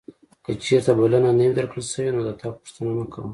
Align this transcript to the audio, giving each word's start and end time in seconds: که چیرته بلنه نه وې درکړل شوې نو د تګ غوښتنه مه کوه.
که 0.43 0.51
چیرته 0.63 0.91
بلنه 0.99 1.31
نه 1.37 1.43
وې 1.47 1.55
درکړل 1.57 1.85
شوې 1.93 2.09
نو 2.15 2.21
د 2.27 2.29
تګ 2.39 2.51
غوښتنه 2.59 2.91
مه 2.97 3.05
کوه. 3.13 3.27